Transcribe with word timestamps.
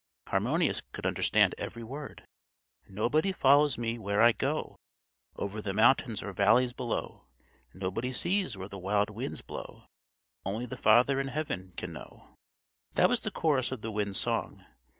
Harmonius 0.29 0.81
could 0.93 1.05
understand 1.05 1.53
every 1.59 1.83
word: 1.83 2.25
"_Nobody 2.89 3.35
follows 3.35 3.77
me 3.77 3.99
where 3.99 4.19
I 4.19 4.31
go, 4.31 4.77
Over 5.35 5.61
the 5.61 5.75
mountains 5.75 6.23
or 6.23 6.33
valleys 6.33 6.73
below; 6.73 7.27
Nobody 7.71 8.11
sees 8.11 8.57
where 8.57 8.67
the 8.67 8.79
wild 8.79 9.11
winds 9.11 9.43
blow, 9.43 9.85
Only 10.43 10.65
the 10.65 10.75
Father 10.75 11.19
in 11.19 11.27
Heaven 11.27 11.73
can 11.77 11.91
know_." 11.91 12.33
That 12.95 13.09
was 13.09 13.19
the 13.19 13.29
chorus 13.29 13.71
of 13.71 13.81
the 13.83 13.91
wind's 13.91 14.19
song. 14.19 14.65